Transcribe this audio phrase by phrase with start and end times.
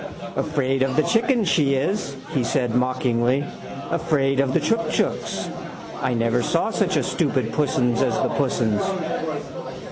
[0.35, 3.45] —Afraid of the chickens she is, he said mockingly.
[3.91, 5.47] Afraid of the chookchooks.
[6.01, 8.81] I never saw such a stupid pussens as the pussens.